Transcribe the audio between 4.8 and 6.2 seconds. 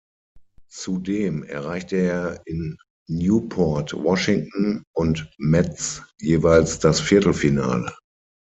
und Metz